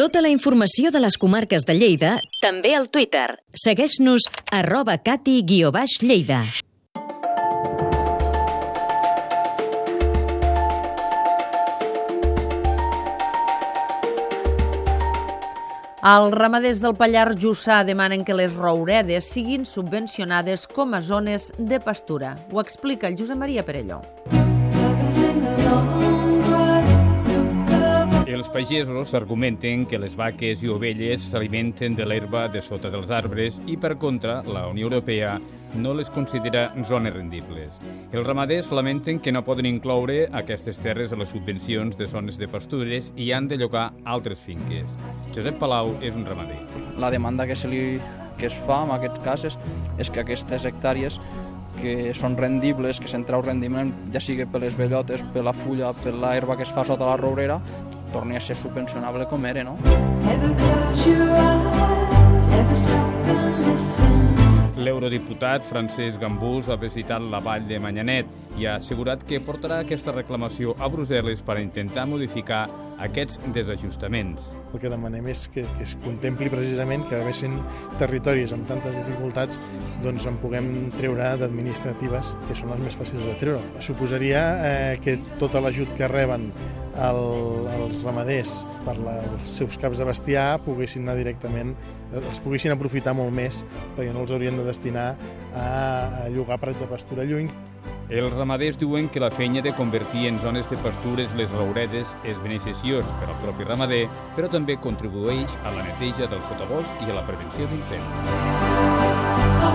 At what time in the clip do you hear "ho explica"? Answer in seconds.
22.48-23.04